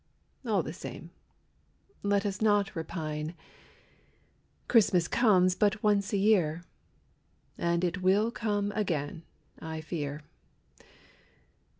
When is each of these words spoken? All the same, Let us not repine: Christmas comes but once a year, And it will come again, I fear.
All 0.47 0.63
the 0.63 0.73
same, 0.73 1.11
Let 2.01 2.25
us 2.25 2.41
not 2.41 2.73
repine: 2.75 3.35
Christmas 4.67 5.07
comes 5.07 5.53
but 5.53 5.83
once 5.83 6.11
a 6.11 6.17
year, 6.17 6.63
And 7.55 7.83
it 7.83 8.01
will 8.01 8.31
come 8.31 8.71
again, 8.71 9.21
I 9.59 9.79
fear. 9.81 10.23